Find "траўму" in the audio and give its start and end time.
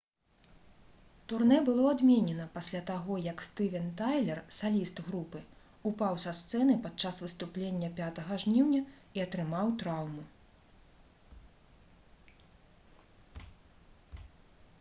9.83-10.23